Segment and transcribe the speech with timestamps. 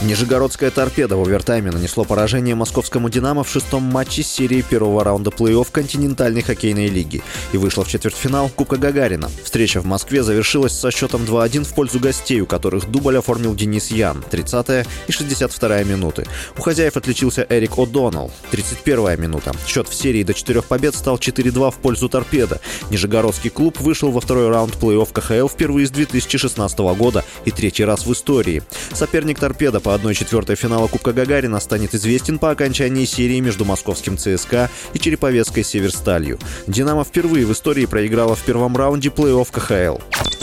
[0.00, 5.66] Нижегородская торпеда в овертайме нанесло поражение московскому «Динамо» в шестом матче серии первого раунда плей-офф
[5.72, 7.20] континентальной хоккейной лиги
[7.52, 9.28] и вышла в четвертьфинал Кубка Гагарина.
[9.42, 13.90] Встреча в Москве завершилась со счетом 2-1 в пользу гостей, у которых дубль оформил Денис
[13.90, 16.26] Ян, 30-я и 62-я минуты.
[16.56, 19.52] У хозяев отличился Эрик О'Доннелл, 31-я минута.
[19.66, 22.60] Счет в серии до четырех побед стал 4-2 в пользу торпеда.
[22.90, 28.06] Нижегородский клуб вышел во второй раунд плей-офф КХЛ впервые с 2016 года и третий раз
[28.06, 28.62] в истории.
[28.92, 34.68] Соперник торпеда по 1-4 финала Кубка Гагарина станет известен по окончании серии между московским ЦСКА
[34.92, 36.38] и Череповецкой Северсталью.
[36.66, 40.37] «Динамо» впервые в истории проиграла в первом раунде плей-офф КХЛ.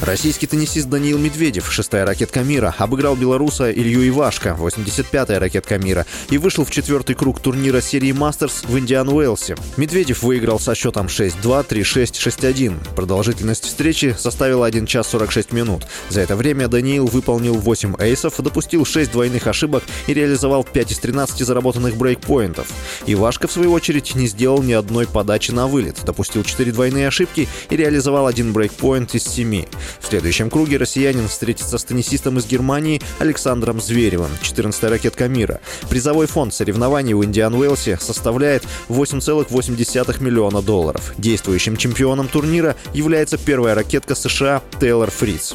[0.00, 6.38] Российский теннисист Даниил Медведев, шестая ракетка мира, обыграл белоруса Илью Ивашко, 85-я ракетка мира, и
[6.38, 9.56] вышел в четвертый круг турнира серии Мастерс в Индиан Уэлсе.
[9.76, 12.94] Медведев выиграл со счетом 6-2, 3-6, 6-1.
[12.94, 15.84] Продолжительность встречи составила 1 час 46 минут.
[16.10, 20.98] За это время Даниил выполнил 8 эйсов, допустил 6 двойных ошибок и реализовал 5 из
[21.00, 22.68] 13 заработанных брейкпоинтов.
[23.06, 27.48] Ивашко, в свою очередь, не сделал ни одной подачи на вылет, допустил 4 двойные ошибки
[27.68, 29.64] и реализовал один брейкпоинт из 7.
[30.00, 35.60] В следующем круге россиянин встретится с теннисистом из Германии Александром Зверевым, 14-я ракетка мира.
[35.88, 41.14] Призовой фонд соревнований в Индиан Уэлсе составляет 8,8 миллиона долларов.
[41.18, 45.54] Действующим чемпионом турнира является первая ракетка США Тейлор Фриц.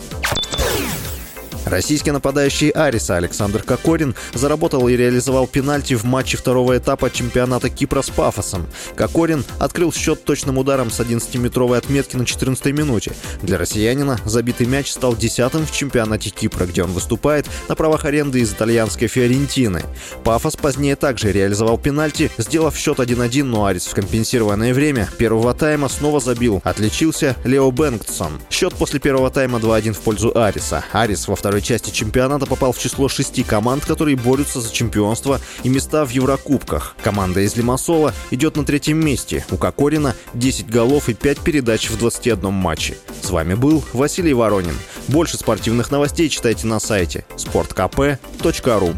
[1.73, 8.03] Российский нападающий Ариса Александр Кокорин заработал и реализовал пенальти в матче второго этапа чемпионата Кипра
[8.03, 8.67] с Пафосом.
[8.95, 13.13] Кокорин открыл счет точным ударом с 11-метровой отметки на 14-й минуте.
[13.41, 18.41] Для россиянина забитый мяч стал десятым в чемпионате Кипра, где он выступает на правах аренды
[18.41, 19.81] из итальянской Фиорентины.
[20.23, 25.89] Пафос позднее также реализовал пенальти, сделав счет 1-1, но Арис в компенсированное время первого тайма
[25.89, 26.61] снова забил.
[26.63, 28.39] Отличился Лео Бенгтсон.
[28.51, 30.85] Счет после первого тайма 2-1 в пользу Ариса.
[30.91, 35.69] Арис во второй части чемпионата попал в число шести команд, которые борются за чемпионство и
[35.69, 36.95] места в Еврокубках.
[37.01, 39.45] Команда из Лимассола идет на третьем месте.
[39.49, 42.97] У Кокорина 10 голов и 5 передач в 21 матче.
[43.21, 44.77] С вами был Василий Воронин.
[45.07, 48.95] Больше спортивных новостей читайте на сайте sportkp.ru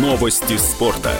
[0.00, 1.12] Новости спорта.